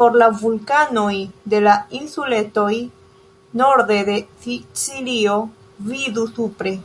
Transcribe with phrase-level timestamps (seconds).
[0.00, 1.14] Por la vulkanoj
[1.54, 2.76] de la insuletoj
[3.62, 5.34] norde de Sicilio,
[5.90, 6.76] vidu supre.